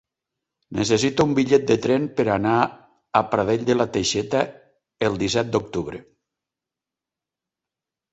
Necessito 0.77 1.25
un 1.29 1.33
bitllet 1.39 1.65
de 1.71 1.75
tren 1.83 2.07
per 2.19 2.23
anar 2.35 2.55
a 3.19 3.21
Pradell 3.33 3.65
de 3.67 3.75
la 3.77 3.87
Teixeta 3.97 4.41
el 5.09 5.19
disset 5.25 5.53
d'octubre. 5.57 6.01